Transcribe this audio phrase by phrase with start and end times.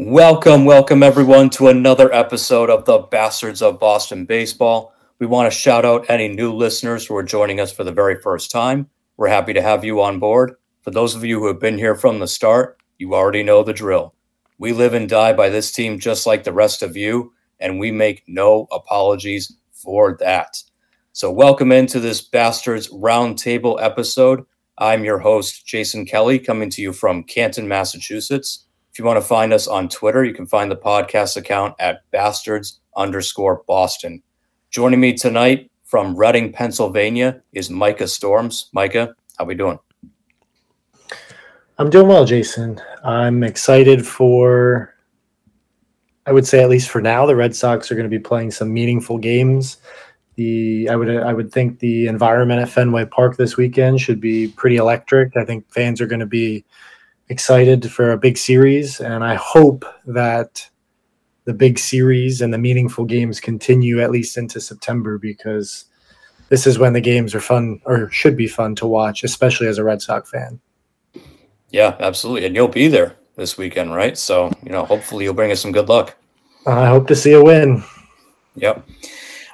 [0.00, 4.94] Welcome, welcome everyone to another episode of the Bastards of Boston Baseball.
[5.18, 8.14] We want to shout out any new listeners who are joining us for the very
[8.14, 8.88] first time.
[9.16, 10.54] We're happy to have you on board.
[10.82, 13.72] For those of you who have been here from the start, you already know the
[13.72, 14.14] drill.
[14.56, 17.90] We live and die by this team just like the rest of you, and we
[17.90, 20.62] make no apologies for that.
[21.12, 24.44] So, welcome into this Bastards Roundtable episode.
[24.78, 28.67] I'm your host, Jason Kelly, coming to you from Canton, Massachusetts.
[28.98, 32.02] If you want to find us on Twitter, you can find the podcast account at
[32.10, 34.24] bastards underscore Boston.
[34.70, 38.70] Joining me tonight from Reading, Pennsylvania is Micah Storms.
[38.72, 39.78] Micah, how we doing?
[41.78, 42.82] I'm doing well, Jason.
[43.04, 44.96] I'm excited for
[46.26, 48.50] I would say at least for now, the Red Sox are going to be playing
[48.50, 49.76] some meaningful games.
[50.34, 54.48] The I would I would think the environment at Fenway Park this weekend should be
[54.48, 55.36] pretty electric.
[55.36, 56.64] I think fans are going to be
[57.28, 60.68] excited for a big series, and I hope that
[61.44, 65.86] the big series and the meaningful games continue at least into September because
[66.48, 69.78] this is when the games are fun or should be fun to watch, especially as
[69.78, 70.60] a Red Sox fan.
[71.70, 72.46] Yeah, absolutely.
[72.46, 74.16] And you'll be there this weekend, right?
[74.16, 76.16] So, you know, hopefully you'll bring us some good luck.
[76.66, 77.82] I hope to see a win.
[78.56, 78.86] Yep.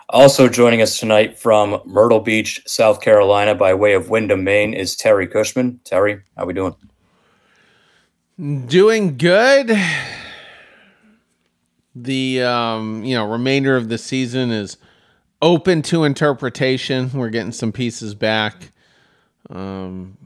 [0.09, 4.97] Also joining us tonight from Myrtle Beach, South Carolina, by way of Windham, Maine, is
[4.97, 5.81] Terry Cushman.
[5.84, 6.75] Terry, how are we doing?
[8.37, 9.79] Doing good.
[11.95, 14.77] The um, you know remainder of the season is
[15.41, 17.11] open to interpretation.
[17.12, 18.73] We're getting some pieces back.
[19.51, 20.17] Um,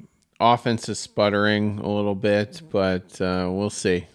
[0.41, 4.07] offense is sputtering a little bit, but uh, we'll see.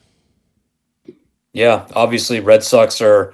[1.51, 3.31] Yeah, obviously, Red Sox are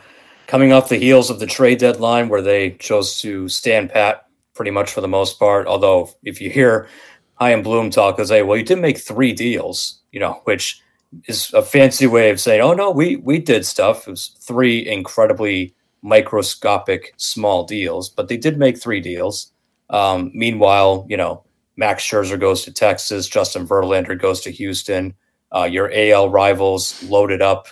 [0.47, 4.71] coming off the heels of the trade deadline where they chose to stand pat pretty
[4.71, 5.67] much for the most part.
[5.67, 6.89] Although, if you hear
[7.35, 10.81] Chaim Bloom talk, they say, well, you did make three deals, you know, which
[11.25, 14.07] is a fancy way of saying, oh, no, we, we did stuff.
[14.07, 19.51] It was three incredibly microscopic small deals, but they did make three deals.
[19.89, 21.43] Um, meanwhile, you know,
[21.77, 25.13] Max Scherzer goes to Texas, Justin Verlander goes to Houston.
[25.51, 27.67] Uh, your AL rivals loaded up.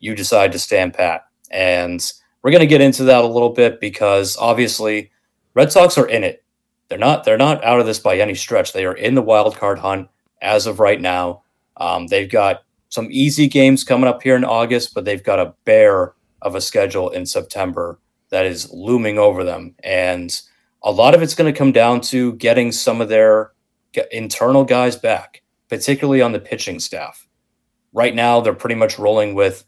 [0.00, 1.26] You decide to stand pat.
[1.50, 5.10] And we're going to get into that a little bit because obviously
[5.54, 6.42] Red Sox are in it.
[6.88, 8.72] They're not they're not out of this by any stretch.
[8.72, 10.08] They are in the wild card hunt
[10.42, 11.42] as of right now.
[11.76, 15.54] Um, they've got some easy games coming up here in August, but they've got a
[15.64, 17.98] bear of a schedule in September
[18.30, 19.74] that is looming over them.
[19.82, 20.38] And
[20.82, 23.52] a lot of it's going to come down to getting some of their
[24.10, 27.26] internal guys back, particularly on the pitching staff.
[27.92, 29.64] Right now, they're pretty much rolling with,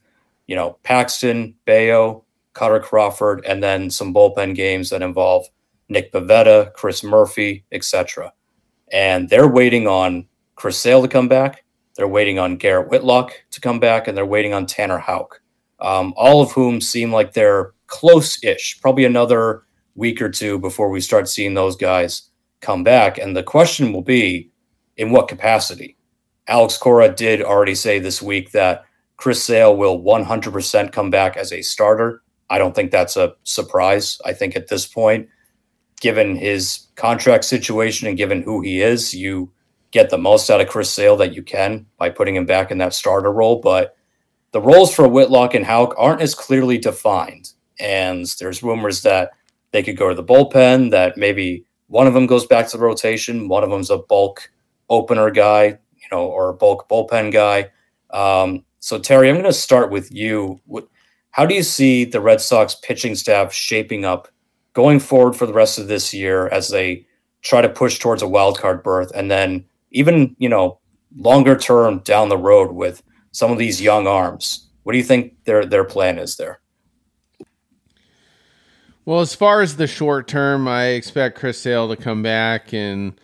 [0.46, 5.46] you know, Paxton, Bello, Kutter Crawford, and then some bullpen games that involve
[5.88, 8.32] Nick Pivetta, Chris Murphy, etc.
[8.92, 11.63] And they're waiting on Chris Sale to come back.
[11.96, 15.40] They're waiting on Garrett Whitlock to come back, and they're waiting on Tanner Houck,
[15.80, 18.80] um, all of whom seem like they're close-ish.
[18.80, 19.62] Probably another
[19.94, 23.18] week or two before we start seeing those guys come back.
[23.18, 24.50] And the question will be
[24.96, 25.96] in what capacity?
[26.48, 28.84] Alex Cora did already say this week that
[29.16, 32.22] Chris Sale will 100% come back as a starter.
[32.50, 34.20] I don't think that's a surprise.
[34.24, 35.28] I think at this point,
[36.00, 39.50] given his contract situation and given who he is, you
[39.94, 42.78] get the most out of Chris Sale that you can by putting him back in
[42.78, 43.60] that starter role.
[43.60, 43.96] But
[44.50, 47.52] the roles for Whitlock and Houck aren't as clearly defined.
[47.78, 49.30] And there's rumors that
[49.70, 52.82] they could go to the bullpen, that maybe one of them goes back to the
[52.82, 54.50] rotation, one of them's a bulk
[54.90, 57.70] opener guy, you know, or a bulk bullpen guy.
[58.10, 60.60] Um, so, Terry, I'm going to start with you.
[61.30, 64.28] How do you see the Red Sox pitching staff shaping up
[64.72, 67.06] going forward for the rest of this year as they
[67.42, 70.78] try to push towards a wild card berth, and then even you know
[71.16, 74.68] longer term down the road with some of these young arms?
[74.82, 76.60] What do you think their their plan is there?
[79.06, 83.20] Well, as far as the short term, I expect Chris Sale to come back and,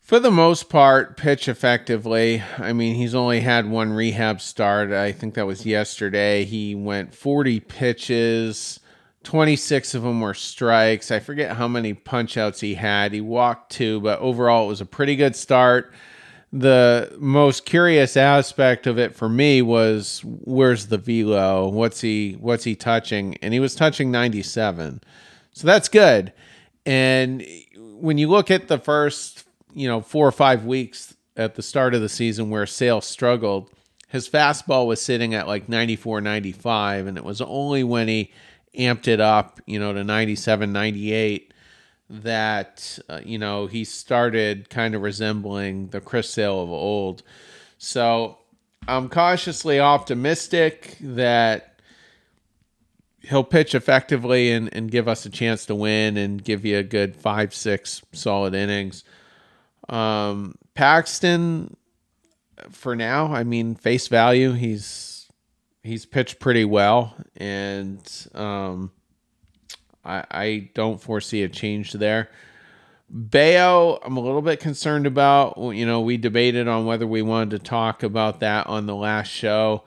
[0.00, 2.42] for the most part, pitch effectively.
[2.56, 4.90] I mean, he's only had one rehab start.
[4.90, 6.46] I think that was yesterday.
[6.46, 8.80] He went 40 pitches,
[9.28, 11.10] 26 of them were strikes.
[11.10, 13.12] I forget how many punchouts he had.
[13.12, 15.92] He walked two, but overall, it was a pretty good start
[16.52, 21.68] the most curious aspect of it for me was where's the velo?
[21.68, 23.36] What's he what's he touching?
[23.42, 25.02] And he was touching 97.
[25.52, 26.32] So that's good.
[26.86, 27.46] And
[27.76, 29.44] when you look at the first,
[29.74, 33.70] you know, 4 or 5 weeks at the start of the season where Sale struggled,
[34.08, 38.32] his fastball was sitting at like 94 95 and it was only when he
[38.78, 41.52] amped it up, you know, to 97 98
[42.10, 47.22] that uh, you know he started kind of resembling the Chris Sale of old.
[47.76, 48.38] So
[48.86, 51.80] I'm cautiously optimistic that
[53.22, 56.82] he'll pitch effectively and, and give us a chance to win and give you a
[56.82, 59.04] good five, six solid innings.
[59.88, 61.76] Um, Paxton,
[62.70, 65.17] for now, I mean, face value, he's
[65.88, 68.00] he's pitched pretty well, and
[68.34, 68.92] um,
[70.04, 72.28] I, I don't foresee a change there.
[73.10, 75.56] Bello, I'm a little bit concerned about.
[75.58, 79.28] You know, we debated on whether we wanted to talk about that on the last
[79.28, 79.84] show.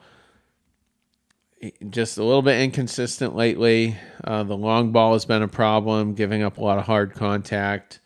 [1.88, 3.96] Just a little bit inconsistent lately.
[4.24, 8.00] Uh, the long ball has been a problem, giving up a lot of hard contact.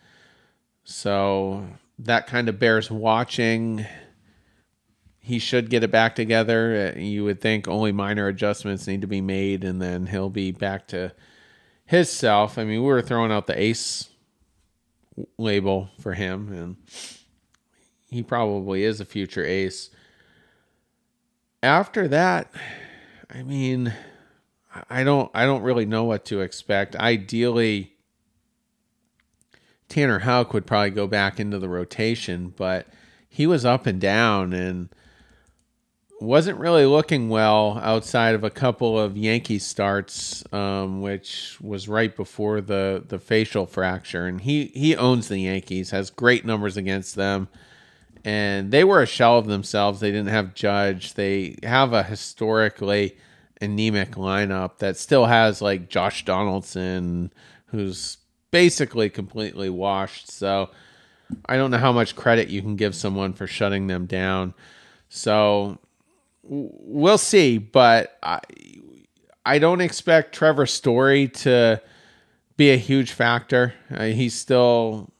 [0.84, 1.66] So
[2.00, 3.86] that kind of bears watching.
[5.26, 6.94] He should get it back together.
[6.94, 10.52] Uh, you would think only minor adjustments need to be made, and then he'll be
[10.52, 11.12] back to
[11.84, 12.56] his self.
[12.58, 14.08] I mean, we were throwing out the ace
[15.36, 16.76] label for him, and
[18.08, 19.90] he probably is a future ace.
[21.60, 22.52] After that,
[23.28, 23.92] I mean,
[24.88, 26.94] I don't I don't really know what to expect.
[26.94, 27.94] Ideally,
[29.88, 32.86] Tanner Houck would probably go back into the rotation, but
[33.28, 34.88] he was up and down and
[36.20, 42.14] wasn't really looking well outside of a couple of Yankee starts, um, which was right
[42.14, 44.26] before the the facial fracture.
[44.26, 47.48] And he he owns the Yankees, has great numbers against them,
[48.24, 50.00] and they were a shell of themselves.
[50.00, 51.14] They didn't have Judge.
[51.14, 53.16] They have a historically
[53.60, 57.32] anemic lineup that still has like Josh Donaldson,
[57.66, 58.18] who's
[58.50, 60.30] basically completely washed.
[60.30, 60.70] So
[61.46, 64.54] I don't know how much credit you can give someone for shutting them down.
[65.08, 65.78] So
[66.48, 68.40] we'll see, but I
[69.44, 71.80] I don't expect Trevor Story to
[72.56, 73.74] be a huge factor.
[73.90, 75.10] Uh, he's still,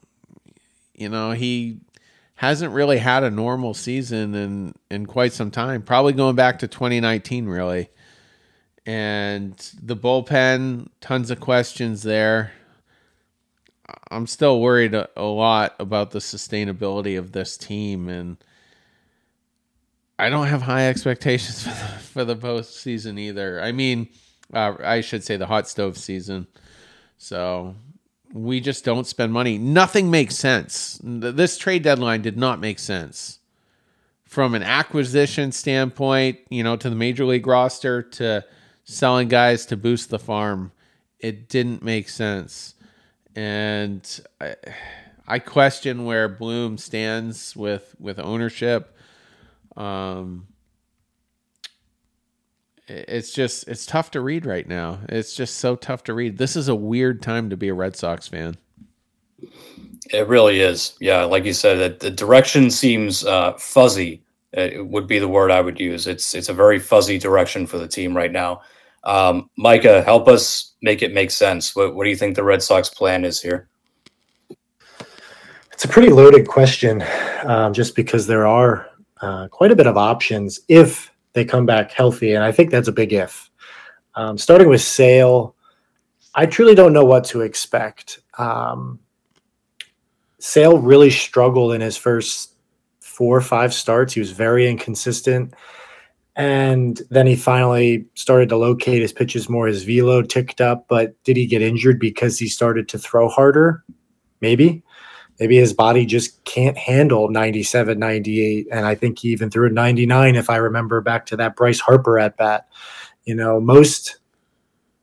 [0.94, 1.78] you know, he
[2.34, 5.82] hasn't really had a normal season in in quite some time.
[5.82, 7.88] Probably going back to 2019, really.
[8.84, 12.52] And the bullpen, tons of questions there.
[14.11, 18.37] I'm still worried a, a lot about the sustainability of this team and
[20.19, 23.61] I don't have high expectations for the, for the postseason either.
[23.61, 24.09] I mean,
[24.53, 26.47] uh, I should say the hot stove season.
[27.19, 27.75] So
[28.33, 29.59] we just don't spend money.
[29.59, 31.01] Nothing makes sense.
[31.03, 33.39] This trade deadline did not make sense
[34.25, 38.45] from an acquisition standpoint, you know, to the major league roster to
[38.85, 40.73] selling guys to boost the farm.
[41.21, 42.75] It didn't make sense.
[43.35, 44.57] And I,
[45.27, 48.95] I question where Bloom stands with with ownership.
[49.76, 50.46] Um,
[52.88, 55.00] it's just it's tough to read right now.
[55.08, 56.38] It's just so tough to read.
[56.38, 58.56] This is a weird time to be a Red Sox fan.
[60.12, 60.94] It really is.
[61.00, 64.23] Yeah, like you said, that the direction seems uh, fuzzy.
[64.52, 66.06] It would be the word I would use.
[66.06, 68.62] It's it's a very fuzzy direction for the team right now.
[69.02, 71.75] Um, Micah, help us make it make sense.
[71.75, 73.69] What, what do you think the Red Sox plan is here?
[75.72, 77.05] It's a pretty loaded question,
[77.44, 78.88] um, just because there are
[79.21, 82.33] uh, quite a bit of options if they come back healthy.
[82.33, 83.51] And I think that's a big if.
[84.15, 85.55] Um, starting with Sale,
[86.35, 88.21] I truly don't know what to expect.
[88.39, 88.99] Um,
[90.39, 92.55] Sale really struggled in his first
[93.01, 94.13] four or five starts.
[94.13, 95.55] He was very inconsistent.
[96.37, 99.67] And then he finally started to locate his pitches more.
[99.67, 103.85] His velo ticked up, but did he get injured because he started to throw harder?
[104.43, 104.82] Maybe
[105.38, 108.69] maybe his body just can't handle 97, 98.
[108.70, 111.81] And I think he even threw a 99, if I remember back to that Bryce
[111.81, 112.69] Harper at bat.
[113.24, 114.19] You know, most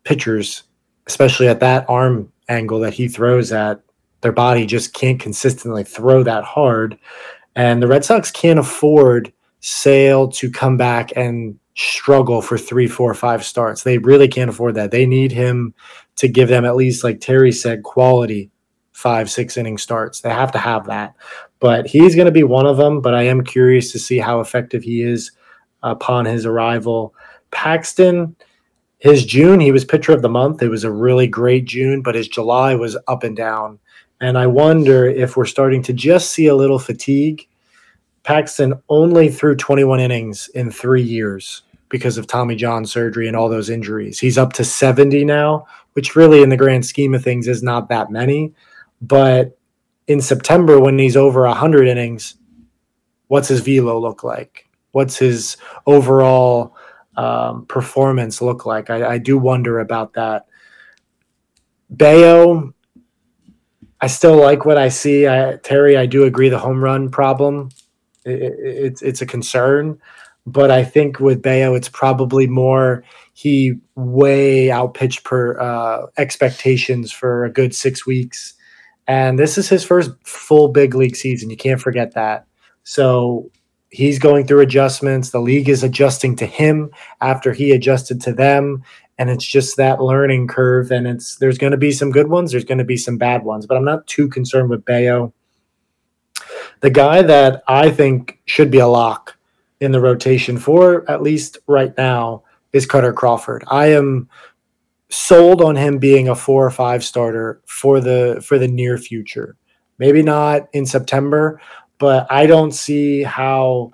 [0.03, 0.63] pitchers,
[1.07, 3.81] especially at that arm angle that he throws at,
[4.21, 6.97] their body just can't consistently throw that hard.
[7.55, 13.13] And the Red Sox can't afford Sale to come back and struggle for three, four,
[13.13, 13.83] five starts.
[13.83, 14.91] They really can't afford that.
[14.91, 15.73] They need him
[16.17, 18.51] to give them at least, like Terry said, quality
[18.93, 20.21] five, six inning starts.
[20.21, 21.15] They have to have that.
[21.59, 23.01] But he's going to be one of them.
[23.01, 25.31] But I am curious to see how effective he is
[25.81, 27.13] upon his arrival.
[27.51, 28.35] Paxton,
[28.99, 30.61] his June, he was pitcher of the month.
[30.61, 33.79] It was a really great June, but his July was up and down.
[34.21, 37.47] And I wonder if we're starting to just see a little fatigue.
[38.23, 43.49] Paxton only threw 21 innings in three years because of Tommy John surgery and all
[43.49, 44.19] those injuries.
[44.19, 47.89] He's up to 70 now, which really, in the grand scheme of things, is not
[47.89, 48.53] that many.
[49.03, 49.57] But
[50.07, 52.35] in September, when he's over 100 innings,
[53.27, 54.69] what's his velo look like?
[54.93, 56.77] What's his overall
[57.17, 58.89] um, performance look like?
[58.89, 60.45] I, I, do wonder about that.
[61.89, 62.73] Bello,
[63.99, 65.27] I still like what I see.
[65.27, 67.69] I, Terry, I do agree the home run problem.
[68.25, 69.99] It, it, it's it's a concern,
[70.45, 77.43] But I think with Bello, it's probably more he way outpitched per uh, expectations for
[77.43, 78.53] a good six weeks.
[79.07, 81.49] And this is his first full big league season.
[81.49, 82.45] You can't forget that.
[82.83, 83.49] So
[83.89, 85.29] he's going through adjustments.
[85.29, 86.89] The league is adjusting to him
[87.21, 88.83] after he adjusted to them.
[89.17, 90.91] And it's just that learning curve.
[90.91, 93.43] And it's there's going to be some good ones, there's going to be some bad
[93.43, 95.33] ones, but I'm not too concerned with Bello.
[96.79, 99.37] The guy that I think should be a lock
[99.79, 102.43] in the rotation for at least right now
[102.73, 103.63] is Kutter Crawford.
[103.67, 104.27] I am
[105.13, 109.55] sold on him being a four or five starter for the for the near future.
[109.99, 111.61] Maybe not in September,
[111.99, 113.91] but I don't see how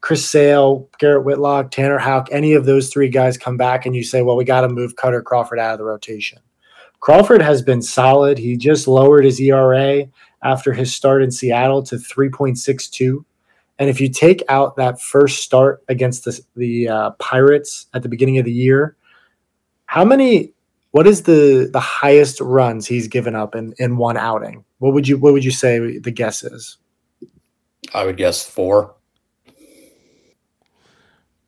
[0.00, 4.04] Chris Sale, Garrett Whitlock, Tanner Houck, any of those three guys come back and you
[4.04, 6.38] say, well, we got to move Kutter Crawford out of the rotation.
[7.00, 8.38] Crawford has been solid.
[8.38, 10.04] He just lowered his ERA
[10.42, 13.24] after his start in Seattle to 3.62.
[13.78, 18.08] And if you take out that first start against the, the uh, Pirates at the
[18.08, 18.96] beginning of the year,
[19.92, 20.54] how many?
[20.92, 24.64] What is the the highest runs he's given up in in one outing?
[24.78, 26.78] What would you What would you say the guess is?
[27.92, 28.94] I would guess four.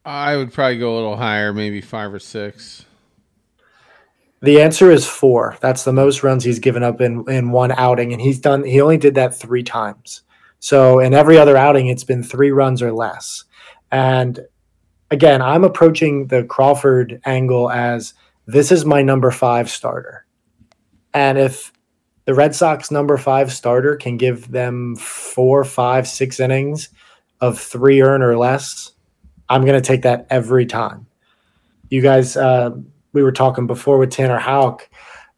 [0.04, 2.84] I would probably go a little higher, maybe five or six.
[4.42, 5.56] The answer is four.
[5.62, 8.62] That's the most runs he's given up in in one outing, and he's done.
[8.62, 10.20] He only did that three times.
[10.58, 13.44] So in every other outing, it's been three runs or less.
[13.90, 14.38] And
[15.10, 18.12] again, I'm approaching the Crawford angle as
[18.46, 20.26] this is my number five starter,
[21.12, 21.72] and if
[22.24, 26.88] the Red Sox number five starter can give them four, five, six innings
[27.40, 28.92] of three earn or less,
[29.48, 31.06] I'm going to take that every time.
[31.90, 32.70] You guys, uh,
[33.12, 34.88] we were talking before with Tanner Houck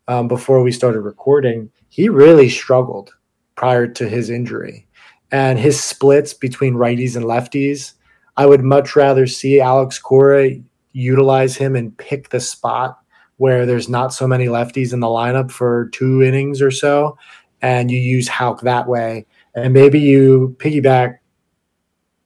[0.07, 1.71] um, before we started recording.
[1.89, 3.13] He really struggled
[3.57, 4.87] prior to his injury,
[5.33, 7.95] and his splits between righties and lefties.
[8.37, 10.51] I would much rather see Alex Cora
[10.97, 12.99] utilize him and pick the spot
[13.37, 17.19] where there's not so many lefties in the lineup for two innings or so,
[17.61, 21.19] and you use Houck that way, and maybe you piggyback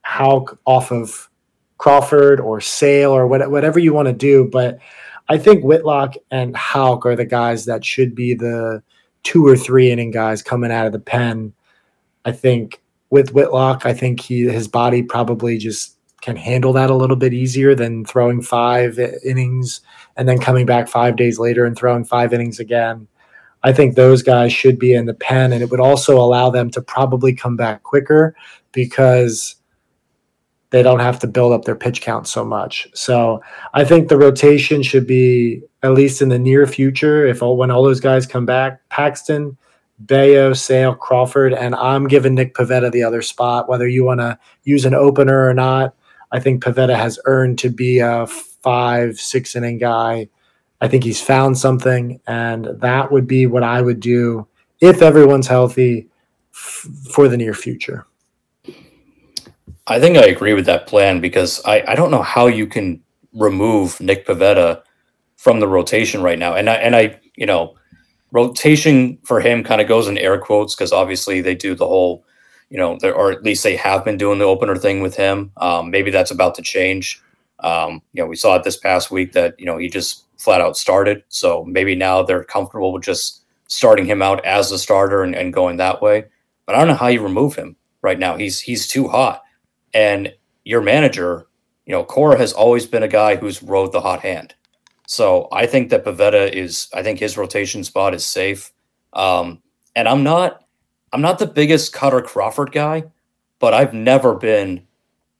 [0.02, 1.28] Houck off of
[1.78, 4.48] Crawford or Sale or whatever you want to do.
[4.50, 4.78] But
[5.28, 8.82] I think Whitlock and Houck are the guys that should be the
[9.22, 11.52] two or three inning guys coming out of the pen.
[12.24, 16.94] I think with Whitlock, I think he his body probably just can handle that a
[16.94, 19.80] little bit easier than throwing five innings
[20.16, 23.06] and then coming back five days later and throwing five innings again.
[23.62, 26.70] I think those guys should be in the pen, and it would also allow them
[26.70, 28.34] to probably come back quicker
[28.72, 29.56] because
[30.70, 32.88] they don't have to build up their pitch count so much.
[32.94, 33.42] So
[33.74, 37.26] I think the rotation should be at least in the near future.
[37.26, 39.56] If all, when all those guys come back, Paxton,
[39.98, 43.68] Bello, Sale, Crawford, and I'm giving Nick Pivetta the other spot.
[43.68, 45.94] Whether you want to use an opener or not,
[46.32, 50.28] I think Pivetta has earned to be a five, six inning guy.
[50.80, 54.46] I think he's found something, and that would be what I would do
[54.80, 56.08] if everyone's healthy
[56.54, 58.06] f- for the near future.
[59.86, 63.02] I think I agree with that plan because I, I don't know how you can
[63.34, 64.82] remove Nick Pivetta
[65.36, 66.54] from the rotation right now.
[66.54, 67.76] And I and I, you know,
[68.32, 72.24] rotation for him kind of goes in air quotes because obviously they do the whole,
[72.70, 75.50] you know, or at least they have been doing the opener thing with him.
[75.58, 77.20] Um, maybe that's about to change.
[77.60, 80.60] Um, you know, we saw it this past week that you know he just flat
[80.60, 81.22] out started.
[81.28, 85.52] So maybe now they're comfortable with just starting him out as a starter and, and
[85.52, 86.24] going that way.
[86.64, 88.36] But I don't know how you remove him right now.
[88.36, 89.42] He's he's too hot.
[89.92, 90.32] And
[90.64, 91.46] your manager,
[91.86, 94.54] you know, Cora has always been a guy who's rode the hot hand.
[95.06, 98.70] So I think that Pivetta is, I think his rotation spot is safe.
[99.12, 99.60] Um,
[99.96, 100.64] and I'm not,
[101.12, 103.04] I'm not the biggest Kutter Crawford guy,
[103.58, 104.86] but I've never been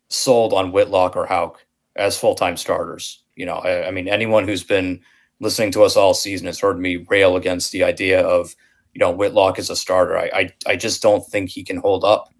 [0.08, 1.64] sold on Whitlock or Houck
[1.96, 3.22] as full time starters.
[3.36, 5.00] You know, I, I, mean, anyone who's been
[5.38, 8.54] listening to us all season has heard me rail against the idea of,
[8.94, 10.18] you know, Whitlock as a starter.
[10.18, 12.34] I, I, I just don't think he can hold up.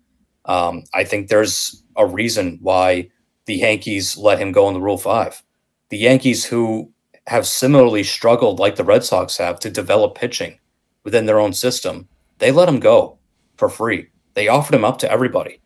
[0.47, 3.11] Um, I think there's a reason why
[3.47, 5.43] the Yankees let him go in the Rule 5.
[5.91, 6.93] The Yankees, who
[7.27, 10.59] have similarly struggled, like the Red Sox have, to develop pitching
[11.05, 12.09] within their own system,
[12.39, 13.20] they let him go
[13.61, 14.09] for free.
[14.35, 15.61] They offered him up to everybody.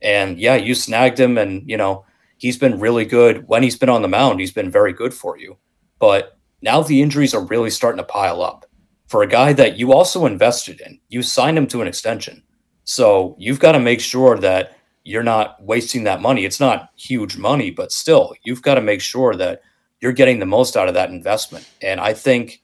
[0.00, 2.06] And yeah, you snagged him, and, you know,
[2.38, 3.46] he's been really good.
[3.46, 5.58] When he's been on the mound, he's been very good for you.
[5.98, 8.64] But now the injuries are really starting to pile up.
[9.08, 12.42] For a guy that you also invested in, you signed him to an extension.
[12.84, 16.44] So you've got to make sure that you're not wasting that money.
[16.44, 19.62] It's not huge money, but still, you've got to make sure that
[20.00, 21.68] you're getting the most out of that investment.
[21.82, 22.62] And I think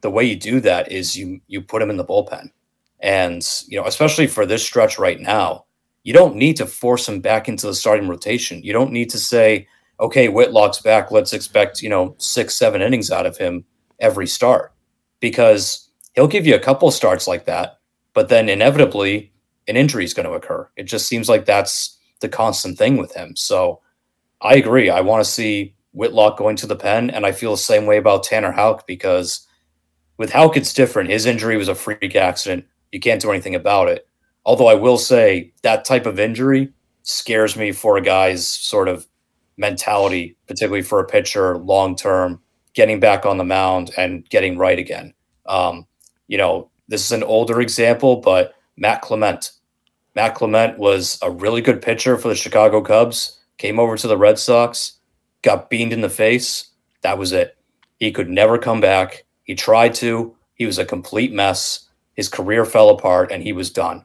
[0.00, 2.50] the way you do that is you you put him in the bullpen.
[3.00, 5.64] And you know, especially for this stretch right now,
[6.02, 8.62] you don't need to force him back into the starting rotation.
[8.62, 9.68] You don't need to say,
[10.00, 11.10] okay, Whitlock's back.
[11.10, 13.64] Let's expect, you know, six, seven innings out of him
[14.00, 14.72] every start
[15.20, 17.78] because he'll give you a couple starts like that.
[18.14, 19.32] But then inevitably,
[19.66, 20.68] an injury is going to occur.
[20.76, 23.36] It just seems like that's the constant thing with him.
[23.36, 23.80] So
[24.40, 24.90] I agree.
[24.90, 27.10] I want to see Whitlock going to the pen.
[27.10, 29.46] And I feel the same way about Tanner Houck because
[30.16, 31.10] with Houck, it's different.
[31.10, 32.66] His injury was a freak accident.
[32.92, 34.06] You can't do anything about it.
[34.44, 39.06] Although I will say that type of injury scares me for a guy's sort of
[39.56, 42.40] mentality, particularly for a pitcher long term,
[42.74, 45.12] getting back on the mound and getting right again.
[45.46, 45.86] Um,
[46.28, 49.52] you know, this is an older example, but Matt Clement.
[50.14, 54.16] Matt Clement was a really good pitcher for the Chicago Cubs, came over to the
[54.16, 54.98] Red Sox,
[55.42, 56.70] got beamed in the face.
[57.02, 57.56] That was it.
[57.98, 59.24] He could never come back.
[59.44, 60.34] He tried to.
[60.54, 61.87] He was a complete mess.
[62.18, 64.04] His career fell apart and he was done.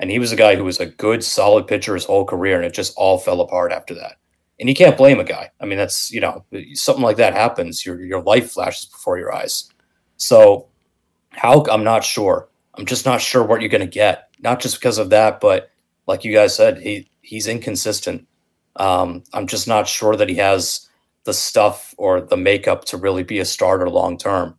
[0.00, 2.64] And he was a guy who was a good, solid pitcher his whole career, and
[2.64, 4.16] it just all fell apart after that.
[4.58, 5.52] And you can't blame a guy.
[5.60, 7.86] I mean, that's you know, something like that happens.
[7.86, 9.70] Your your life flashes before your eyes.
[10.16, 10.66] So,
[11.30, 12.48] how I'm not sure.
[12.74, 14.28] I'm just not sure what you're going to get.
[14.40, 15.70] Not just because of that, but
[16.08, 18.26] like you guys said, he he's inconsistent.
[18.74, 20.88] Um, I'm just not sure that he has
[21.22, 24.58] the stuff or the makeup to really be a starter long term.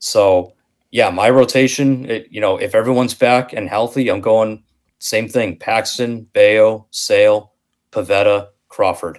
[0.00, 0.52] So,
[0.92, 4.62] yeah, my rotation, it, you know, if everyone's back and healthy, I'm going
[4.98, 5.56] same thing.
[5.56, 7.52] Paxton, Bello, Sale,
[7.90, 9.18] Pivetta, Crawford.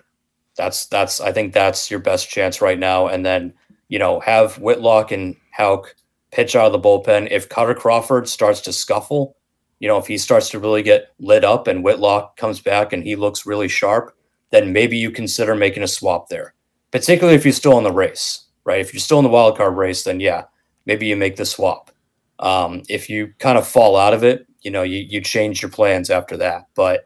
[0.55, 3.07] That's that's I think that's your best chance right now.
[3.07, 3.53] And then,
[3.89, 5.95] you know, have Whitlock and Houck
[6.31, 7.27] pitch out of the bullpen.
[7.31, 9.35] If Kutter Crawford starts to scuffle,
[9.79, 13.03] you know, if he starts to really get lit up and Whitlock comes back and
[13.03, 14.15] he looks really sharp,
[14.51, 16.53] then maybe you consider making a swap there.
[16.91, 18.79] Particularly if you're still in the race, right?
[18.79, 20.43] If you're still in the wild card race, then yeah,
[20.85, 21.91] maybe you make the swap.
[22.39, 25.71] Um, if you kind of fall out of it, you know, you, you change your
[25.71, 26.67] plans after that.
[26.75, 27.03] But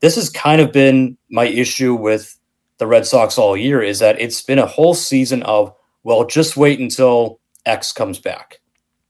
[0.00, 2.38] this has kind of been my issue with
[2.78, 5.72] the Red Sox all year is that it's been a whole season of,
[6.04, 8.60] well, just wait until X comes back,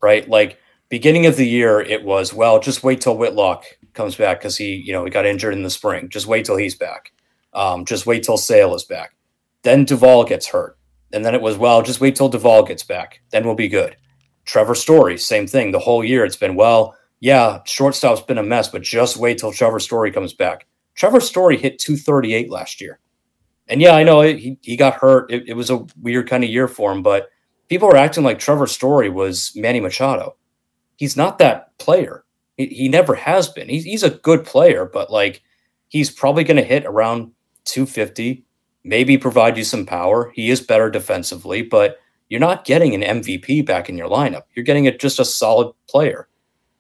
[0.00, 0.28] right?
[0.28, 4.56] Like beginning of the year, it was, well, just wait till Whitlock comes back because
[4.56, 6.09] he, you know, he got injured in the spring.
[6.09, 7.12] Just wait till he's back.
[7.52, 9.16] Um, just wait till Sale is back.
[9.62, 10.75] Then Duvall gets hurt.
[11.12, 13.21] And then it was, well, just wait till Duvall gets back.
[13.31, 13.97] Then we'll be good.
[14.45, 15.73] Trevor Story, same thing.
[15.73, 19.53] The whole year it's been, well, yeah, shortstop's been a mess, but just wait till
[19.53, 20.66] Trevor Story comes back.
[20.95, 23.01] Trevor Story hit 238 last year.
[23.69, 25.31] And yeah, I know he, he got hurt.
[25.31, 27.29] It, it was a weird kind of year for him, but
[27.69, 30.37] people are acting like Trevor Story was Manny Machado.
[30.97, 32.25] He's not that player.
[32.57, 33.69] He, he never has been.
[33.69, 35.42] He's, he's a good player, but like
[35.88, 37.33] he's probably going to hit around
[37.64, 38.45] 250,
[38.87, 40.31] maybe provide you some power.
[40.35, 44.44] He is better defensively, but you're not getting an MVP back in your lineup.
[44.55, 46.29] You're getting a, just a solid player.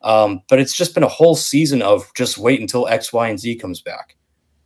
[0.02, 3.38] Um, but it's just been a whole season of just wait until X, Y, and
[3.38, 4.16] Z comes back.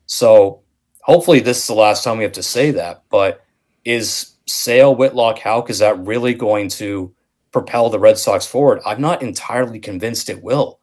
[0.04, 0.60] So
[1.02, 3.04] hopefully this is the last time we have to say that.
[3.10, 3.42] But
[3.84, 7.14] is Sale, Whitlock, Houck, is that really going to
[7.52, 8.80] propel the Red Sox forward?
[8.84, 10.78] I'm not entirely convinced it will.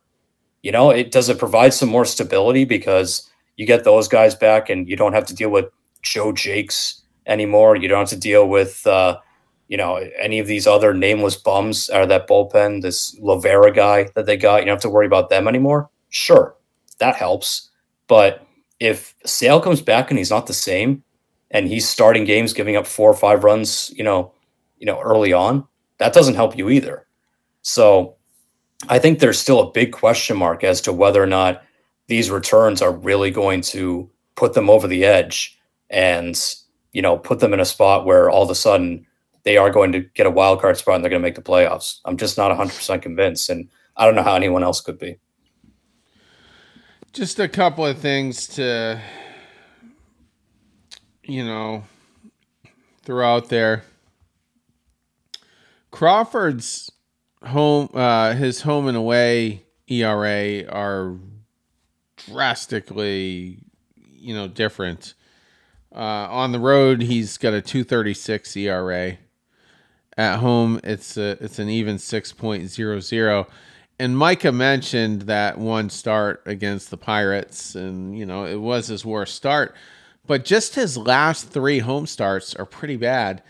[0.64, 4.70] You know, it does it provide some more stability because you get those guys back
[4.70, 5.66] and you don't have to deal with
[6.08, 6.74] Joe Jacques
[7.26, 7.76] anymore.
[7.76, 9.20] You don't have to deal with uh,
[9.68, 14.10] you know, any of these other nameless bums out of that bullpen, this Llovera guy
[14.16, 15.90] that they got, you don't have to worry about them anymore.
[16.10, 16.56] Sure,
[17.00, 17.70] that helps.
[18.08, 18.46] But
[18.80, 21.04] if Sale comes back and he's not the same,
[21.52, 24.34] and he's starting games giving up four or five runs, you know,
[24.80, 25.66] you know, early on,
[25.98, 27.08] that doesn't help you either.
[27.62, 28.16] So
[28.90, 31.64] I think there's still a big question mark as to whether or not
[32.08, 35.58] these returns are really going to put them over the edge
[35.90, 36.38] and,
[36.92, 39.06] you know, put them in a spot where all of a sudden
[39.44, 41.42] they are going to get a wild card spot and they're going to make the
[41.42, 42.00] playoffs.
[42.06, 43.50] I'm just not 100% convinced.
[43.50, 45.18] And I don't know how anyone else could be.
[47.14, 49.02] Just a couple of things to,
[51.24, 51.84] you know,
[53.04, 53.84] throw out there.
[55.92, 56.92] Crawford's
[57.44, 61.16] home, uh, his home and away ERA are
[62.18, 63.60] drastically,
[63.96, 65.14] you know, different.
[65.98, 69.18] Uh, on the road, he's got a 236 ERA.
[70.16, 73.48] At home, it's a, it's an even 6.00.
[74.00, 79.04] And Micah mentioned that one start against the Pirates, and you know it was his
[79.04, 79.76] worst start.
[80.28, 83.42] But just his last three home starts are pretty bad.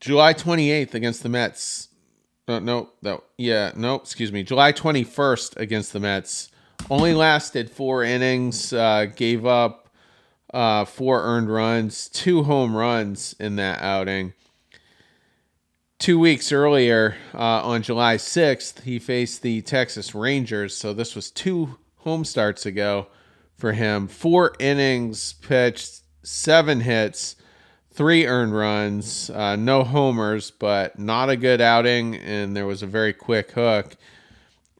[0.00, 1.88] July 28th against the Mets.
[2.46, 4.42] Uh, no, no, yeah, no, excuse me.
[4.42, 6.50] July 21st against the Mets.
[6.90, 9.89] Only lasted four innings, uh, gave up
[10.52, 14.32] uh, four earned runs, two home runs in that outing
[16.00, 20.76] two weeks earlier, uh, on July 6th, he faced the Texas Rangers.
[20.76, 23.06] So this was two home starts ago
[23.54, 24.08] for him.
[24.08, 27.36] Four innings pitched, seven hits,
[27.92, 32.16] three earned runs, uh, no homers, but not a good outing.
[32.16, 33.96] And there was a very quick hook.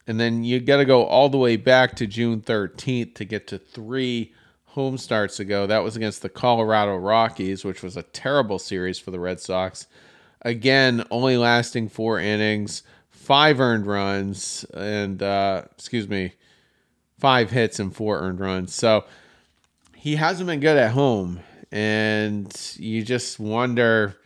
[0.07, 3.47] And then you got to go all the way back to June 13th to get
[3.47, 4.33] to three
[4.71, 5.67] home starts ago.
[5.67, 9.87] That was against the Colorado Rockies, which was a terrible series for the Red Sox.
[10.43, 16.33] Again, only lasting four innings, five earned runs, and uh, excuse me,
[17.19, 18.73] five hits and four earned runs.
[18.73, 19.03] So
[19.93, 24.17] he hasn't been good at home, and you just wonder.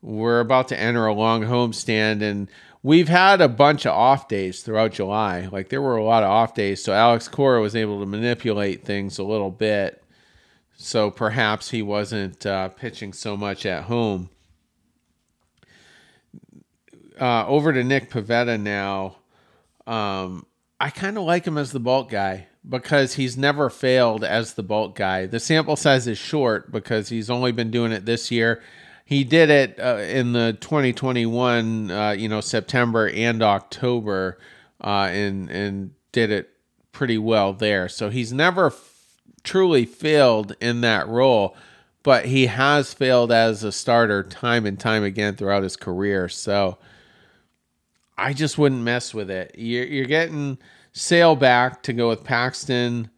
[0.00, 2.48] We're about to enter a long homestand, and
[2.82, 5.48] we've had a bunch of off days throughout July.
[5.50, 8.84] Like there were a lot of off days, so Alex Cora was able to manipulate
[8.84, 10.02] things a little bit.
[10.76, 14.30] So perhaps he wasn't uh, pitching so much at home.
[17.20, 19.16] Uh, over to Nick Pivetta now.
[19.88, 20.46] Um,
[20.78, 24.62] I kind of like him as the bulk guy because he's never failed as the
[24.62, 25.26] bulk guy.
[25.26, 28.62] The sample size is short because he's only been doing it this year.
[29.08, 34.38] He did it uh, in the 2021, uh, you know, September and October,
[34.84, 36.50] uh, and and did it
[36.92, 37.88] pretty well there.
[37.88, 41.56] So he's never f- truly failed in that role,
[42.02, 46.28] but he has failed as a starter time and time again throughout his career.
[46.28, 46.76] So
[48.18, 49.54] I just wouldn't mess with it.
[49.56, 50.58] You're, you're getting
[50.92, 53.08] Sale back to go with Paxton,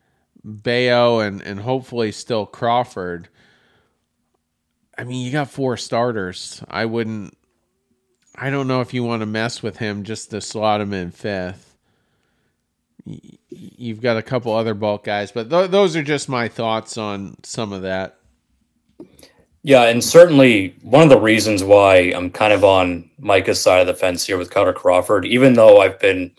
[0.44, 3.28] Bello, and and hopefully still Crawford.
[5.00, 6.62] I mean, you got four starters.
[6.68, 7.34] I wouldn't.
[8.34, 11.10] I don't know if you want to mess with him just to slot him in
[11.10, 11.74] fifth.
[13.48, 17.38] You've got a couple other bulk guys, but th- those are just my thoughts on
[17.44, 18.18] some of that.
[19.62, 23.86] Yeah, and certainly one of the reasons why I'm kind of on Micah's side of
[23.86, 26.30] the fence here with Kutter Crawford, even though I've been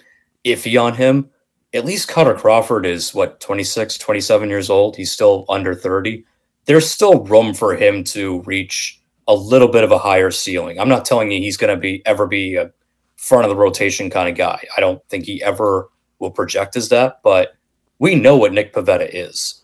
[0.45, 1.31] iffy on him,
[1.73, 4.97] at least Kutter Crawford is what 26, 27 years old.
[4.97, 6.25] He's still under 30.
[6.65, 10.79] There's still room for him to reach a little bit of a higher ceiling.
[10.79, 12.71] I'm not telling you he's going to be ever be a
[13.17, 14.63] front of the rotation kind of guy.
[14.75, 17.53] I don't think he ever will project as that, but
[17.99, 19.61] we know what Nick Pivetta is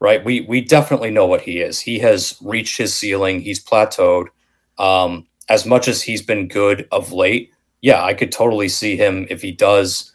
[0.00, 0.24] right?
[0.24, 1.80] We we definitely know what he is.
[1.80, 3.40] He has reached his ceiling.
[3.40, 4.26] He's plateaued.
[4.78, 9.26] Um, as much as he's been good of late, yeah, I could totally see him
[9.30, 10.12] if he does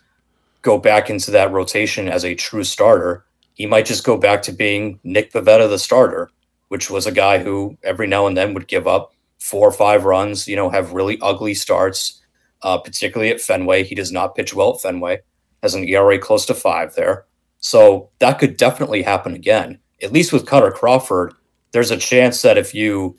[0.62, 3.26] go back into that rotation as a true starter.
[3.54, 6.30] He might just go back to being Nick Pivetta, the starter,
[6.70, 10.06] which was a guy who every now and then would give up four or five
[10.06, 10.48] runs.
[10.48, 12.22] You know, have really ugly starts,
[12.64, 13.84] uh, particularly at Fenway.
[13.84, 15.20] He does not pitch well at Fenway.
[15.62, 17.26] Has an ERA close to five there.
[17.60, 19.80] So that could definitely happen again.
[20.02, 21.34] At least with Kutter Crawford,
[21.72, 23.18] there's a chance that if you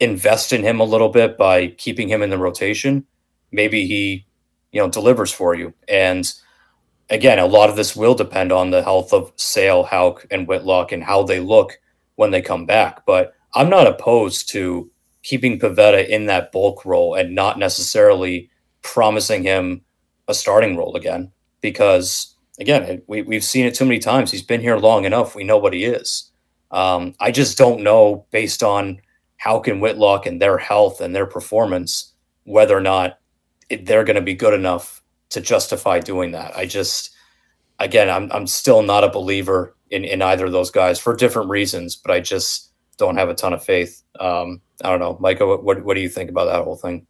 [0.00, 3.06] invest in him a little bit by keeping him in the rotation,
[3.52, 4.26] maybe he,
[4.72, 5.72] you know, delivers for you.
[5.88, 6.32] And
[7.10, 10.92] again, a lot of this will depend on the health of Sale, Houck, and Whitlock
[10.92, 11.78] and how they look
[12.16, 13.04] when they come back.
[13.06, 14.90] But I'm not opposed to
[15.22, 18.50] keeping Pivetta in that bulk role and not necessarily
[18.82, 19.82] promising him
[20.28, 24.30] a starting role again because again, we, we've seen it too many times.
[24.30, 25.34] He's been here long enough.
[25.34, 26.30] We know what he is.
[26.70, 29.00] Um, I just don't know, based on
[29.36, 32.12] Houck and Whitlock and their health and their performance,
[32.44, 33.18] whether or not
[33.68, 35.02] it, they're going to be good enough
[35.34, 36.56] to justify doing that.
[36.56, 37.10] I just,
[37.78, 41.50] again, I'm, I'm still not a believer in, in either of those guys for different
[41.50, 44.02] reasons, but I just don't have a ton of faith.
[44.18, 45.16] Um, I don't know.
[45.20, 47.06] Micah, what, what, what do you think about that whole thing?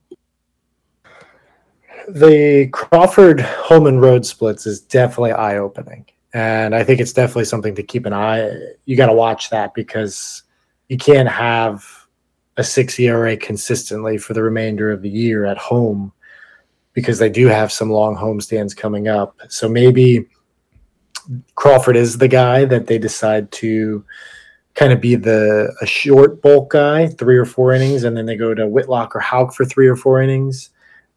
[2.08, 6.04] the Crawford Holman Road splits is definitely eye opening.
[6.32, 8.50] And I think it's definitely something to keep an eye.
[8.86, 10.42] You got to watch that because
[10.88, 11.84] you can't have
[12.56, 16.12] a six ERA consistently for the remainder of the year at home
[16.94, 19.36] because they do have some long homestands coming up.
[19.48, 20.26] So maybe
[21.56, 24.04] Crawford is the guy that they decide to
[24.74, 28.36] kind of be the a short bulk guy, three or four innings, and then they
[28.36, 30.70] go to Whitlock or Houck for three or four innings.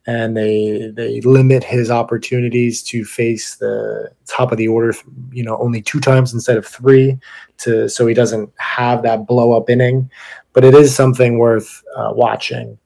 [0.10, 4.94] And they they limit his opportunities to face the top of the order
[5.32, 7.20] you know only two times instead of three
[7.58, 10.10] to so he doesn't have that blow up inning.
[10.54, 12.78] But it is something worth uh, watching.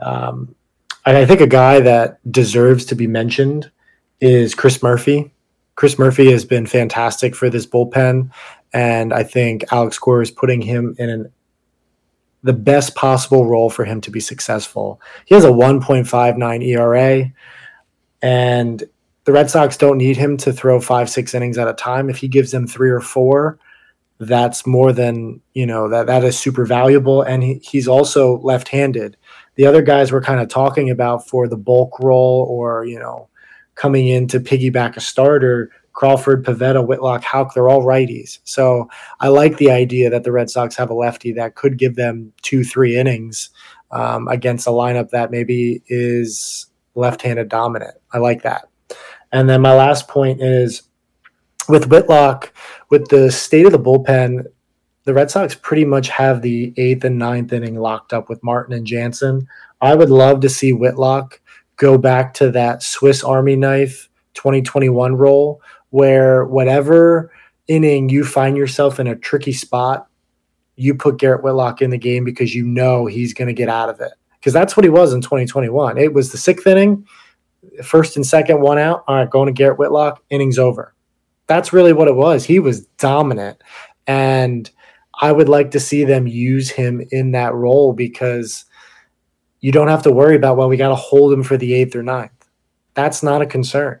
[0.00, 0.54] Um,
[1.06, 3.70] i think a guy that deserves to be mentioned
[4.20, 5.32] is chris murphy
[5.74, 8.30] chris murphy has been fantastic for this bullpen
[8.72, 11.32] and i think alex cora is putting him in an
[12.42, 15.00] the best possible role for him to be successful.
[15.26, 17.32] He has a 1.59 ERA,
[18.20, 18.82] and
[19.24, 22.10] the Red Sox don't need him to throw five, six innings at a time.
[22.10, 23.58] If he gives them three or four,
[24.18, 27.22] that's more than you know that that is super valuable.
[27.22, 29.16] And he, he's also left-handed.
[29.56, 33.28] The other guys we're kind of talking about for the bulk role or you know
[33.74, 38.38] coming in to piggyback a starter Crawford, Pivetta, Whitlock, Houck, they're all righties.
[38.44, 38.88] So
[39.20, 42.32] I like the idea that the Red Sox have a lefty that could give them
[42.42, 43.50] two, three innings
[43.90, 47.94] um, against a lineup that maybe is left handed dominant.
[48.12, 48.68] I like that.
[49.32, 50.82] And then my last point is
[51.68, 52.52] with Whitlock,
[52.90, 54.46] with the state of the bullpen,
[55.04, 58.74] the Red Sox pretty much have the eighth and ninth inning locked up with Martin
[58.74, 59.48] and Jansen.
[59.80, 61.40] I would love to see Whitlock
[61.76, 65.60] go back to that Swiss Army knife 2021 role
[65.90, 67.32] where whatever
[67.68, 70.06] inning you find yourself in a tricky spot,
[70.76, 73.88] you put Garrett Whitlock in the game because you know he's going to get out
[73.88, 74.12] of it.
[74.38, 75.98] Because that's what he was in 2021.
[75.98, 77.06] It was the sixth inning,
[77.84, 79.04] first and second, one out.
[79.06, 80.94] All right, going to Garrett Whitlock, innings over.
[81.46, 82.44] That's really what it was.
[82.44, 83.62] He was dominant.
[84.06, 84.68] And
[85.22, 88.64] I would like to see them use him in that role because
[89.60, 91.94] you don't have to worry about, well, we got to hold him for the eighth
[91.94, 92.32] or ninth.
[92.94, 94.00] That's not a concern.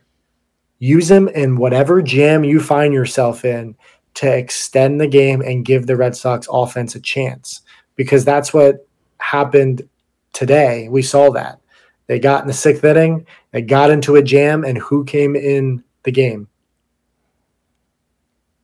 [0.80, 3.76] Use him in whatever jam you find yourself in
[4.14, 7.60] to extend the game and give the Red Sox offense a chance
[7.94, 8.84] because that's what
[9.18, 9.88] happened
[10.32, 10.88] today.
[10.88, 11.60] We saw that.
[12.08, 15.84] They got in the sixth inning, they got into a jam, and who came in
[16.02, 16.48] the game?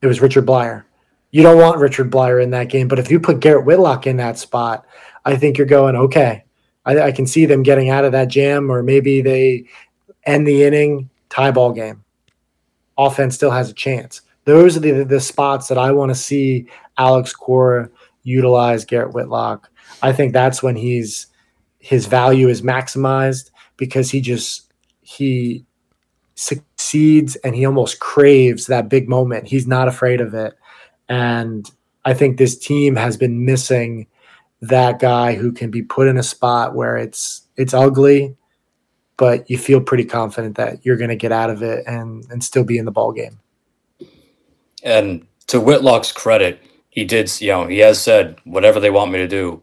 [0.03, 0.83] It was Richard Bleier.
[1.31, 4.17] You don't want Richard Bleier in that game, but if you put Garrett Whitlock in
[4.17, 4.87] that spot,
[5.25, 6.45] I think you're going, okay,
[6.87, 9.65] I, I can see them getting out of that jam, or maybe they
[10.25, 12.05] end the inning, tie ball game
[12.99, 14.23] offense still has a chance.
[14.45, 16.67] Those are the, the spots that I want to see
[16.99, 17.89] Alex Cora
[18.25, 19.71] utilize Garrett Whitlock.
[20.03, 21.29] I think that's when he's
[21.79, 25.65] his value is maximized because he just he
[26.35, 29.47] succeeds and he almost craves that big moment.
[29.47, 30.55] He's not afraid of it.
[31.09, 31.71] And
[32.05, 34.07] I think this team has been missing
[34.61, 38.37] that guy who can be put in a spot where it's it's ugly
[39.19, 42.43] but you feel pretty confident that you're going to get out of it and and
[42.43, 43.39] still be in the ball game.
[44.83, 47.31] And to Whitlock's credit, he did.
[47.41, 49.63] You know, he has said whatever they want me to do,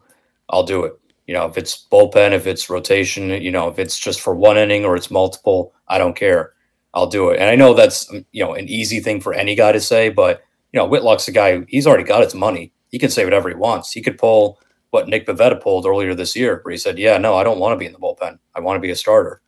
[0.49, 0.99] I'll do it.
[1.25, 4.57] You know, if it's bullpen, if it's rotation, you know, if it's just for one
[4.57, 6.53] inning or it's multiple, I don't care.
[6.93, 7.39] I'll do it.
[7.39, 10.43] And I know that's you know an easy thing for any guy to say, but
[10.75, 11.63] you know, Whitlock's a guy.
[11.69, 12.73] He's already got his money.
[12.89, 13.93] He can say whatever he wants.
[13.93, 14.59] He could pull
[14.89, 17.71] what Nick Pivetta pulled earlier this year, where he said, "Yeah, no, I don't want
[17.71, 18.37] to be in the bullpen.
[18.53, 19.41] I want to be a starter."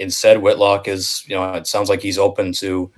[0.00, 2.90] instead Whitlock is, you know, it sounds like he's open to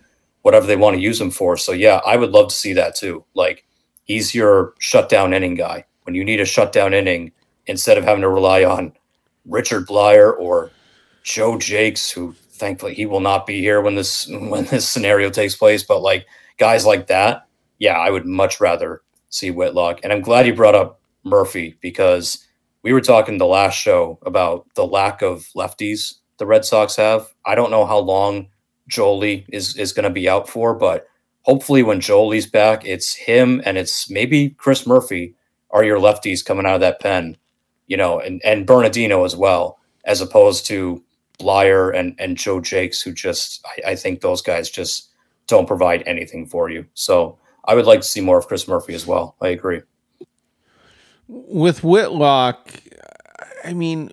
[0.42, 1.56] whatever they want to use him for.
[1.56, 3.24] So yeah, I would love to see that too.
[3.34, 3.64] Like
[4.04, 5.84] he's your shutdown inning guy.
[6.04, 7.32] When you need a shutdown inning,
[7.66, 8.92] instead of having to rely on
[9.46, 10.70] Richard Bleier or
[11.24, 15.56] Joe Jacques, who thankfully he will not be here when this when this scenario takes
[15.56, 16.24] place, but like
[16.56, 17.48] guys like that,
[17.82, 19.98] yeah, I would much rather see Whitlock.
[20.04, 22.46] And I'm glad you brought up Murphy because
[22.84, 27.26] we were talking the last show about the lack of lefties the Red Sox have.
[27.44, 28.46] I don't know how long
[28.88, 31.08] Joely is is going to be out for, but
[31.42, 35.34] hopefully when Joely's back, it's him and it's maybe Chris Murphy
[35.72, 37.36] are your lefties coming out of that pen,
[37.88, 41.02] you know, and and Bernardino as well, as opposed to
[41.40, 45.08] Bleier and and Joe Jacques, who just I, I think those guys just
[45.48, 46.86] don't provide anything for you.
[46.94, 49.36] So I would like to see more of Chris Murphy as well.
[49.40, 49.82] I agree.
[51.28, 52.82] With Whitlock,
[53.64, 54.10] I mean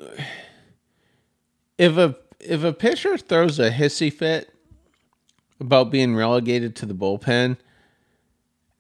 [1.78, 4.54] if a if a pitcher throws a hissy fit
[5.60, 7.58] about being relegated to the bullpen,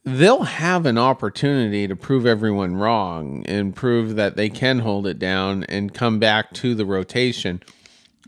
[0.05, 5.19] they'll have an opportunity to prove everyone wrong and prove that they can hold it
[5.19, 7.61] down and come back to the rotation.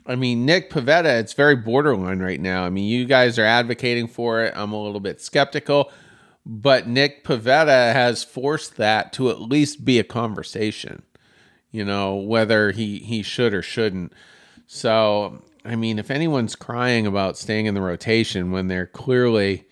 [0.06, 2.66] I mean, Nick Pivetta, it's very borderline right now.
[2.66, 4.54] I mean, you guys are advocating for it.
[4.56, 5.92] I'm a little bit skeptical,
[6.46, 11.04] but Nick Pivetta has forced that to at least be a conversation,
[11.72, 14.14] you know, whether he, he should or shouldn't.
[14.66, 19.66] So, I mean, if anyone's crying about staying in the rotation when they're clearly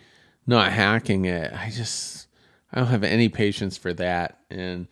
[0.45, 2.27] not hacking it, I just
[2.71, 4.39] I don't have any patience for that.
[4.49, 4.87] And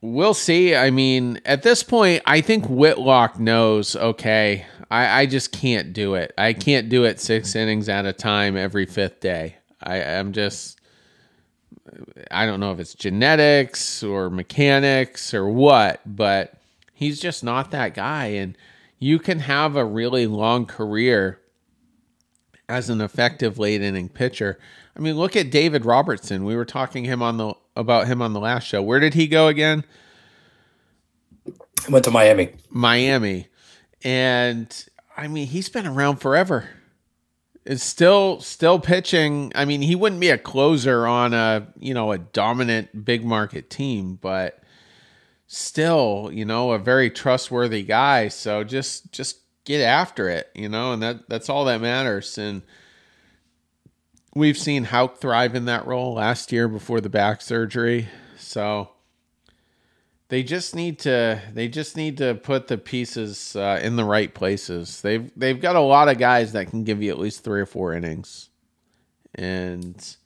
[0.00, 0.74] we'll see.
[0.74, 6.14] I mean, at this point, I think Whitlock knows, okay, I, I just can't do
[6.14, 6.32] it.
[6.38, 9.56] I can't do it six innings at a time every fifth day.
[9.86, 10.80] I, I'm just
[12.30, 16.56] I don't know if it's genetics or mechanics or what, but
[16.96, 18.28] He's just not that guy.
[18.28, 18.56] And
[18.98, 21.38] you can have a really long career
[22.70, 24.58] as an effective late inning pitcher.
[24.96, 26.46] I mean, look at David Robertson.
[26.46, 28.80] We were talking him on the about him on the last show.
[28.80, 29.84] Where did he go again?
[31.90, 32.52] Went to Miami.
[32.70, 33.48] Miami.
[34.02, 34.86] And
[35.18, 36.70] I mean, he's been around forever.
[37.66, 39.50] It's still still pitching.
[39.54, 43.70] I mean, he wouldn't be a closer on a, you know, a dominant big market
[43.70, 44.62] team, but
[45.48, 48.28] still, you know, a very trustworthy guy.
[48.28, 52.38] So just just get after it, you know, and that that's all that matters.
[52.38, 52.62] And
[54.34, 58.08] we've seen Houck thrive in that role last year before the back surgery.
[58.38, 58.90] So
[60.28, 64.32] they just need to they just need to put the pieces uh, in the right
[64.32, 65.00] places.
[65.00, 67.66] They've they've got a lot of guys that can give you at least three or
[67.66, 68.48] four innings,
[69.34, 70.16] and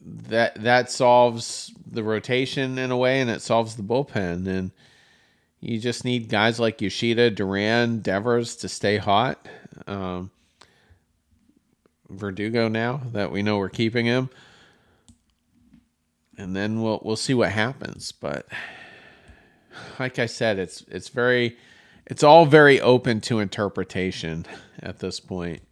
[0.00, 4.46] that that solves the rotation in a way, and it solves the bullpen.
[4.46, 4.70] And
[5.60, 9.46] you just need guys like Yoshida, Duran, Devers to stay hot.
[9.86, 10.30] Um,
[12.08, 14.28] Verdugo now that we know we're keeping him
[16.38, 18.12] and then we'll we'll see what happens.
[18.12, 18.46] But
[19.98, 21.56] like I said, it's it's very
[22.06, 24.46] it's all very open to interpretation
[24.80, 25.62] at this point.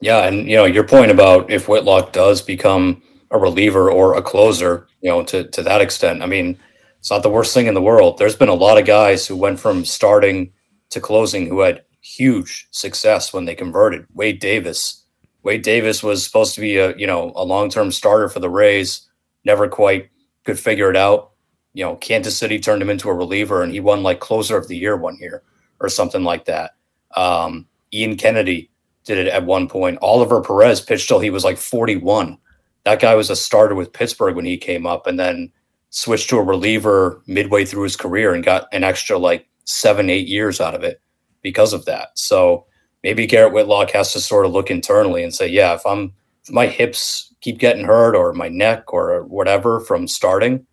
[0.00, 4.22] Yeah, and you know your point about if Whitlock does become a reliever or a
[4.22, 6.58] closer, you know, to to that extent, I mean,
[6.98, 8.18] it's not the worst thing in the world.
[8.18, 10.52] There's been a lot of guys who went from starting
[10.90, 14.06] to closing who had huge success when they converted.
[14.14, 15.04] Wade Davis.
[15.42, 18.50] Wade Davis was supposed to be a you know a long term starter for the
[18.50, 19.09] Rays
[19.44, 20.10] never quite
[20.44, 21.32] could figure it out.
[21.72, 24.68] You know, Kansas City turned him into a reliever and he won like closer of
[24.68, 25.42] the year one year
[25.80, 26.72] or something like that.
[27.16, 28.70] Um, Ian Kennedy
[29.04, 29.98] did it at one point.
[30.02, 32.38] Oliver Perez pitched till he was like 41.
[32.84, 35.52] That guy was a starter with Pittsburgh when he came up and then
[35.90, 40.28] switched to a reliever midway through his career and got an extra like seven, eight
[40.28, 41.00] years out of it
[41.42, 42.10] because of that.
[42.14, 42.66] So
[43.02, 46.12] maybe Garrett Whitlock has to sort of look internally and say, yeah, if I'm
[46.44, 50.66] if my hips keep getting hurt or my neck or whatever from starting,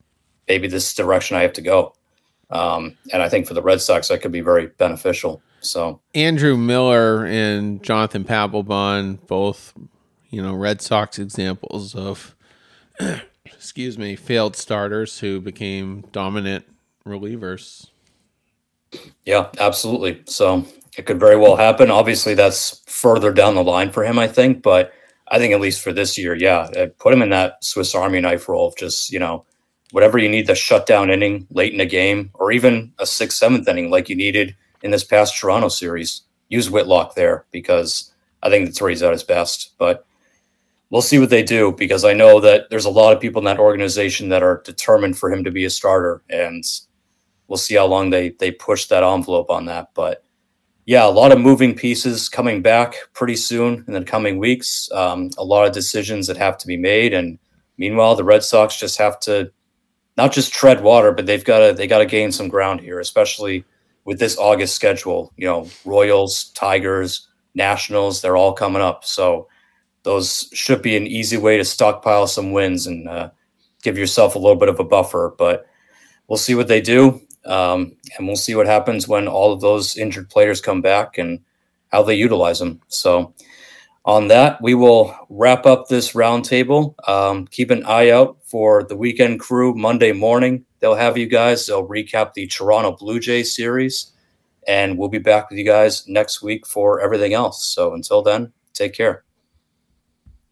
[0.47, 1.93] maybe this direction I have to go.
[2.49, 5.41] Um, and I think for the Red Sox, that could be very beneficial.
[5.59, 9.73] So Andrew Miller and Jonathan Papelbon, both,
[10.29, 12.35] you know, Red Sox examples of,
[13.45, 16.65] excuse me, failed starters who became dominant
[17.05, 17.89] relievers.
[19.25, 20.21] Yeah, absolutely.
[20.25, 20.65] So
[20.97, 21.91] it could very well happen.
[21.91, 24.93] Obviously, that's further down the line for him, I think, but
[25.29, 28.21] I think at least for this year, yeah, uh, put him in that Swiss Army
[28.21, 29.45] knife role of just you know
[29.91, 33.37] whatever you need the shut down inning late in a game, or even a sixth,
[33.37, 36.21] seventh inning like you needed in this past Toronto series.
[36.49, 38.13] Use Whitlock there because
[38.43, 39.73] I think that's where he's at his best.
[39.77, 40.05] But
[40.89, 43.45] we'll see what they do because I know that there's a lot of people in
[43.45, 46.63] that organization that are determined for him to be a starter, and
[47.47, 49.89] we'll see how long they they push that envelope on that.
[49.93, 50.23] But
[50.87, 54.89] yeah, a lot of moving pieces coming back pretty soon in the coming weeks.
[54.93, 57.37] Um, a lot of decisions that have to be made, and
[57.77, 59.51] meanwhile, the Red Sox just have to
[60.15, 63.01] not just tread water, but they've got to they got to gain some ground here,
[63.01, 63.65] especially
[64.05, 65.33] with this August schedule.
[65.35, 69.49] You know, Royals, Tigers, Nationals, they're all coming up, so
[70.03, 73.29] those should be an easy way to stockpile some wins and uh,
[73.83, 75.35] give yourself a little bit of a buffer.
[75.37, 75.65] But
[76.29, 77.26] we'll see what they do.
[77.47, 81.39] Um, and we'll see what happens when all of those injured players come back and
[81.91, 82.81] how they utilize them.
[82.87, 83.33] So,
[84.05, 86.95] on that, we will wrap up this roundtable.
[87.09, 90.63] Um, keep an eye out for the weekend crew Monday morning.
[90.79, 94.13] They'll have you guys, they'll recap the Toronto Blue Jays series,
[94.65, 97.65] and we'll be back with you guys next week for everything else.
[97.65, 99.26] So, until then, take care.